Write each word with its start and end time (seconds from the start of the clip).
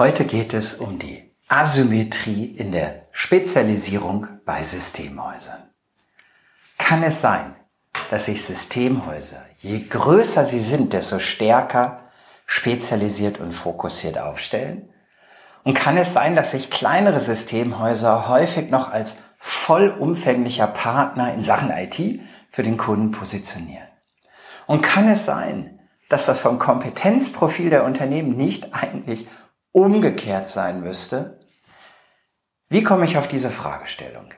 Heute 0.00 0.24
geht 0.24 0.54
es 0.54 0.76
um 0.76 0.98
die 0.98 1.30
Asymmetrie 1.48 2.46
in 2.46 2.72
der 2.72 3.02
Spezialisierung 3.10 4.28
bei 4.46 4.62
Systemhäusern. 4.62 5.62
Kann 6.78 7.02
es 7.02 7.20
sein, 7.20 7.54
dass 8.08 8.24
sich 8.24 8.42
Systemhäuser, 8.42 9.44
je 9.58 9.78
größer 9.80 10.46
sie 10.46 10.62
sind, 10.62 10.94
desto 10.94 11.18
stärker 11.18 12.04
spezialisiert 12.46 13.40
und 13.40 13.52
fokussiert 13.52 14.16
aufstellen? 14.16 14.88
Und 15.64 15.74
kann 15.74 15.98
es 15.98 16.14
sein, 16.14 16.34
dass 16.34 16.52
sich 16.52 16.70
kleinere 16.70 17.20
Systemhäuser 17.20 18.26
häufig 18.26 18.70
noch 18.70 18.90
als 18.90 19.18
vollumfänglicher 19.38 20.68
Partner 20.68 21.34
in 21.34 21.42
Sachen 21.42 21.70
IT 21.70 22.22
für 22.50 22.62
den 22.62 22.78
Kunden 22.78 23.10
positionieren? 23.10 23.88
Und 24.66 24.80
kann 24.80 25.06
es 25.10 25.26
sein, 25.26 25.78
dass 26.08 26.24
das 26.24 26.40
vom 26.40 26.58
Kompetenzprofil 26.58 27.68
der 27.68 27.84
Unternehmen 27.84 28.34
nicht 28.34 28.74
eigentlich 28.74 29.26
umgekehrt 29.72 30.48
sein 30.48 30.80
müsste? 30.82 31.40
Wie 32.68 32.82
komme 32.82 33.04
ich 33.04 33.16
auf 33.18 33.28
diese 33.28 33.50
Fragestellung? 33.50 34.32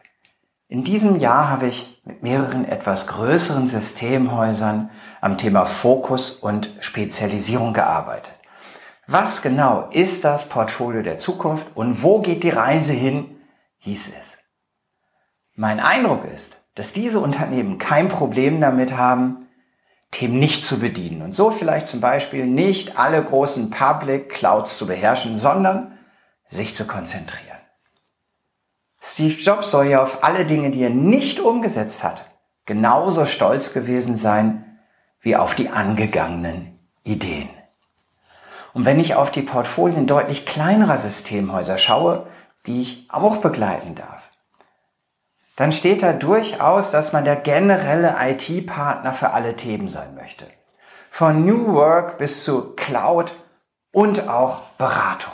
In 0.68 0.84
diesem 0.84 1.18
Jahr 1.18 1.50
habe 1.50 1.66
ich 1.66 2.00
mit 2.04 2.22
mehreren 2.22 2.64
etwas 2.64 3.06
größeren 3.06 3.68
Systemhäusern 3.68 4.90
am 5.20 5.36
Thema 5.36 5.66
Fokus 5.66 6.30
und 6.30 6.72
Spezialisierung 6.80 7.74
gearbeitet. 7.74 8.32
Was 9.06 9.42
genau 9.42 9.88
ist 9.90 10.24
das 10.24 10.48
Portfolio 10.48 11.02
der 11.02 11.18
Zukunft 11.18 11.66
und 11.74 12.02
wo 12.02 12.20
geht 12.20 12.42
die 12.42 12.50
Reise 12.50 12.94
hin, 12.94 13.36
hieß 13.78 14.12
es. 14.18 14.38
Mein 15.54 15.80
Eindruck 15.80 16.24
ist, 16.24 16.56
dass 16.74 16.94
diese 16.94 17.20
Unternehmen 17.20 17.76
kein 17.76 18.08
Problem 18.08 18.60
damit 18.60 18.96
haben, 18.96 19.48
Themen 20.12 20.38
nicht 20.38 20.62
zu 20.62 20.78
bedienen 20.78 21.22
und 21.22 21.34
so 21.34 21.50
vielleicht 21.50 21.88
zum 21.88 22.00
Beispiel 22.00 22.46
nicht 22.46 22.98
alle 22.98 23.22
großen 23.22 23.70
Public 23.70 24.28
Clouds 24.28 24.78
zu 24.78 24.86
beherrschen, 24.86 25.36
sondern 25.36 25.98
sich 26.48 26.76
zu 26.76 26.86
konzentrieren. 26.86 27.58
Steve 29.00 29.34
Jobs 29.34 29.70
soll 29.72 29.86
ja 29.86 30.02
auf 30.02 30.22
alle 30.22 30.46
Dinge, 30.46 30.70
die 30.70 30.82
er 30.82 30.90
nicht 30.90 31.40
umgesetzt 31.40 32.04
hat, 32.04 32.24
genauso 32.66 33.26
stolz 33.26 33.72
gewesen 33.72 34.14
sein 34.14 34.78
wie 35.20 35.34
auf 35.34 35.54
die 35.54 35.70
angegangenen 35.70 36.78
Ideen. 37.02 37.48
Und 38.74 38.84
wenn 38.84 39.00
ich 39.00 39.14
auf 39.14 39.30
die 39.30 39.42
Portfolien 39.42 40.06
deutlich 40.06 40.46
kleinerer 40.46 40.98
Systemhäuser 40.98 41.78
schaue, 41.78 42.26
die 42.66 42.80
ich 42.82 43.08
auch 43.10 43.38
begleiten 43.38 43.94
darf, 43.94 44.30
dann 45.62 45.70
steht 45.70 46.02
da 46.02 46.12
durchaus, 46.12 46.90
dass 46.90 47.12
man 47.12 47.24
der 47.24 47.36
generelle 47.36 48.16
IT-Partner 48.18 49.14
für 49.14 49.30
alle 49.30 49.54
Themen 49.54 49.88
sein 49.88 50.16
möchte. 50.16 50.44
Von 51.08 51.46
New 51.46 51.72
Work 51.74 52.18
bis 52.18 52.42
zu 52.42 52.74
Cloud 52.74 53.32
und 53.92 54.28
auch 54.28 54.62
Beratung. 54.76 55.32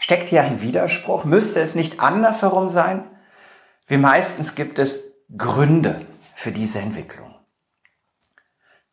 Steckt 0.00 0.30
hier 0.30 0.44
ein 0.44 0.62
Widerspruch? 0.62 1.24
Müsste 1.24 1.60
es 1.60 1.74
nicht 1.74 2.00
andersherum 2.00 2.70
sein? 2.70 3.04
Wie 3.86 3.98
meistens 3.98 4.54
gibt 4.54 4.78
es 4.78 5.00
Gründe 5.36 6.06
für 6.34 6.50
diese 6.50 6.78
Entwicklung. 6.78 7.34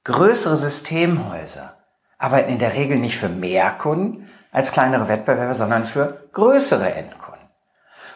Größere 0.03 0.57
Systemhäuser 0.57 1.77
arbeiten 2.17 2.51
in 2.51 2.59
der 2.59 2.73
Regel 2.73 2.97
nicht 2.97 3.17
für 3.17 3.29
mehr 3.29 3.71
Kunden 3.71 4.29
als 4.51 4.73
kleinere 4.73 5.07
Wettbewerber, 5.07 5.55
sondern 5.55 5.85
für 5.85 6.27
größere 6.33 6.93
Endkunden. 6.93 7.24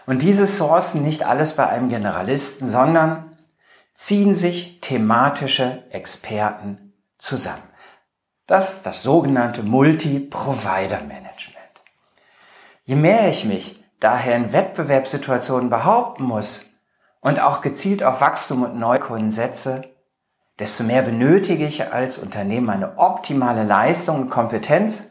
Und 0.10 0.24
diese 0.24 0.48
sourcen 0.48 1.04
nicht 1.04 1.28
alles 1.28 1.54
bei 1.54 1.70
einem 1.70 1.88
Generalisten, 1.88 2.68
sondern 2.68 3.38
ziehen 3.94 4.34
sich 4.34 4.82
thematische 4.82 5.84
Experten 5.92 6.96
zusammen. 7.20 7.62
Das 8.48 8.82
das 8.82 9.04
sogenannte 9.04 9.62
Multi-Provider-Management. 9.62 11.60
Je 12.86 12.96
mehr 12.96 13.30
ich 13.30 13.46
mich 13.46 13.86
daher 14.00 14.36
in 14.36 14.52
Wettbewerbssituationen 14.52 15.70
behaupten 15.70 16.23
muss 16.23 16.66
und 17.20 17.40
auch 17.40 17.62
gezielt 17.62 18.02
auf 18.02 18.20
Wachstum 18.20 18.64
und 18.64 18.80
Neukunden 18.80 19.30
setze, 19.30 19.83
desto 20.58 20.86
mehr 20.86 21.04
benötige 21.04 21.67
ich 21.67 21.94
als 21.94 22.17
Unternehmen 22.17 22.72
eine 22.72 22.98
optimale 22.98 23.64
Leistung 23.64 24.23
und 24.23 24.30
Kompetenz 24.32 25.04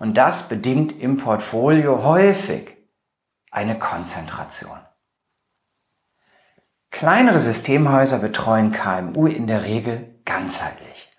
und 0.00 0.16
das 0.16 0.48
bedingt 0.48 1.00
im 1.00 1.16
Portfolio 1.16 2.02
häufig 2.02 2.79
eine 3.50 3.78
Konzentration. 3.78 4.78
Kleinere 6.90 7.40
Systemhäuser 7.40 8.18
betreuen 8.18 8.72
KMU 8.72 9.26
in 9.26 9.46
der 9.46 9.64
Regel 9.64 10.20
ganzheitlich. 10.24 11.10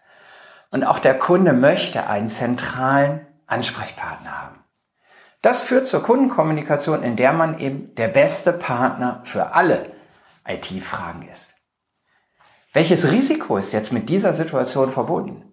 Und 0.70 0.84
auch 0.84 1.00
der 1.00 1.18
Kunde 1.18 1.53
möchte 1.53 2.08
einen 2.08 2.30
zentralen 2.30 3.25
Ansprechpartner 3.47 4.41
haben. 4.41 4.64
Das 5.41 5.64
führt 5.64 5.88
zur 5.88 6.03
Kundenkommunikation, 6.03 7.03
in 7.03 7.16
der 7.16 7.34
man 7.34 7.58
eben 7.59 7.96
der 7.96 8.08
beste 8.08 8.53
Partner 8.53 9.22
für 9.25 9.53
alle 9.53 9.91
IT-Fragen 10.47 11.28
ist. 11.28 11.56
Welches 12.74 13.12
Risiko 13.12 13.58
ist 13.58 13.74
jetzt 13.74 13.91
mit 13.91 14.08
dieser 14.08 14.34
Situation 14.34 14.91
verbunden? 14.91 15.52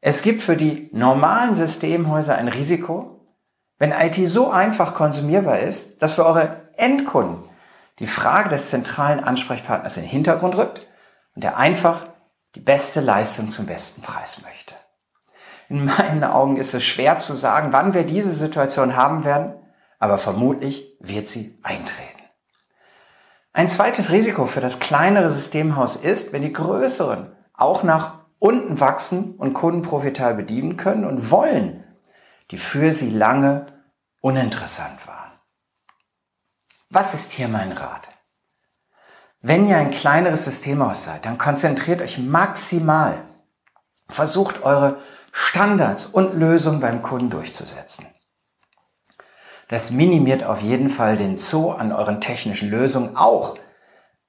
Es 0.00 0.22
gibt 0.22 0.42
für 0.42 0.56
die 0.56 0.88
normalen 0.92 1.54
Systemhäuser 1.54 2.36
ein 2.36 2.48
Risiko, 2.48 3.15
wenn 3.78 3.92
IT 3.92 4.16
so 4.28 4.50
einfach 4.50 4.94
konsumierbar 4.94 5.58
ist, 5.58 6.02
dass 6.02 6.14
für 6.14 6.24
eure 6.24 6.68
Endkunden 6.76 7.44
die 7.98 8.06
Frage 8.06 8.48
des 8.48 8.70
zentralen 8.70 9.22
Ansprechpartners 9.22 9.96
in 9.96 10.04
den 10.04 10.10
Hintergrund 10.10 10.56
rückt 10.56 10.86
und 11.34 11.44
der 11.44 11.56
einfach 11.56 12.06
die 12.54 12.60
beste 12.60 13.00
Leistung 13.00 13.50
zum 13.50 13.66
besten 13.66 14.02
Preis 14.02 14.40
möchte. 14.42 14.74
In 15.68 15.84
meinen 15.84 16.24
Augen 16.24 16.56
ist 16.56 16.74
es 16.74 16.84
schwer 16.84 17.18
zu 17.18 17.34
sagen, 17.34 17.72
wann 17.72 17.92
wir 17.92 18.04
diese 18.04 18.34
Situation 18.34 18.96
haben 18.96 19.24
werden, 19.24 19.54
aber 19.98 20.18
vermutlich 20.18 20.96
wird 21.00 21.26
sie 21.26 21.58
eintreten. 21.62 22.22
Ein 23.52 23.68
zweites 23.68 24.12
Risiko 24.12 24.46
für 24.46 24.60
das 24.60 24.80
kleinere 24.80 25.30
Systemhaus 25.30 25.96
ist, 25.96 26.32
wenn 26.32 26.42
die 26.42 26.52
größeren 26.52 27.34
auch 27.54 27.82
nach 27.82 28.26
unten 28.38 28.80
wachsen 28.80 29.34
und 29.36 29.54
Kunden 29.54 29.82
profitabel 29.82 30.36
bedienen 30.36 30.76
können 30.76 31.06
und 31.06 31.30
wollen, 31.30 31.85
die 32.50 32.58
für 32.58 32.92
sie 32.92 33.10
lange 33.10 33.66
uninteressant 34.20 35.06
waren. 35.06 35.32
Was 36.88 37.14
ist 37.14 37.32
hier 37.32 37.48
mein 37.48 37.72
Rat? 37.72 38.08
Wenn 39.40 39.66
ihr 39.66 39.76
ein 39.76 39.90
kleineres 39.90 40.44
Systemhaus 40.44 41.04
seid, 41.04 41.24
dann 41.24 41.38
konzentriert 41.38 42.00
euch 42.00 42.18
maximal. 42.18 43.22
Versucht 44.08 44.62
eure 44.62 45.00
Standards 45.32 46.06
und 46.06 46.34
Lösungen 46.34 46.80
beim 46.80 47.02
Kunden 47.02 47.30
durchzusetzen. 47.30 48.06
Das 49.68 49.90
minimiert 49.90 50.44
auf 50.44 50.60
jeden 50.60 50.88
Fall 50.88 51.16
den 51.16 51.36
Zoo 51.36 51.70
an 51.72 51.92
euren 51.92 52.20
technischen 52.20 52.70
Lösungen, 52.70 53.16
auch 53.16 53.58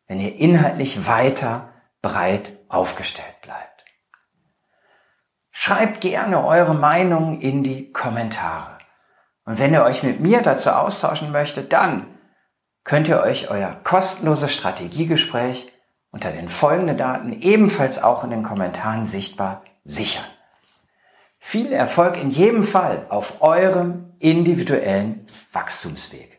wenn 0.08 0.20
ihr 0.20 0.36
inhaltlich 0.36 1.06
weiter 1.06 1.70
breit 2.02 2.54
aufgestellt 2.70 3.42
bleibt. 3.42 3.77
Schreibt 5.60 6.02
gerne 6.02 6.46
eure 6.46 6.76
Meinung 6.76 7.42
in 7.42 7.64
die 7.64 7.92
Kommentare. 7.92 8.78
Und 9.44 9.58
wenn 9.58 9.74
ihr 9.74 9.84
euch 9.84 10.04
mit 10.04 10.20
mir 10.20 10.44
dazu 10.44 10.70
austauschen 10.70 11.32
möchtet, 11.32 11.74
dann 11.74 12.06
könnt 12.84 13.08
ihr 13.08 13.22
euch 13.22 13.50
euer 13.50 13.76
kostenloses 13.84 14.54
Strategiegespräch 14.54 15.74
unter 16.12 16.30
den 16.30 16.50
folgenden 16.50 16.96
Daten 16.96 17.34
ebenfalls 17.34 18.02
auch 18.02 18.24
in 18.24 18.30
den 18.30 18.44
Kommentaren 18.44 19.08
sichtbar 19.08 19.64
sichern. 19.84 20.28
Viel 21.40 21.74
Erfolg 21.74 22.22
in 22.22 22.30
jedem 22.30 22.64
Fall 22.64 23.08
auf 23.10 23.42
eurem 23.42 24.14
individuellen 24.20 25.26
Wachstumsweg. 25.54 26.37